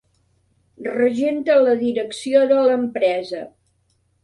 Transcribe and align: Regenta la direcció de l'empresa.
Regenta 0.95 1.59
la 1.67 1.77
direcció 1.83 2.43
de 2.55 2.59
l'empresa. 2.71 3.45